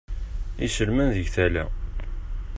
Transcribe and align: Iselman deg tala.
Iselman 0.65 1.09
deg 1.15 1.27
tala. 1.35 1.65